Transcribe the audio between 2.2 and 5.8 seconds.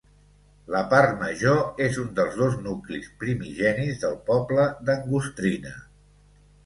dos nuclis primigenis del poble d'Angostrina.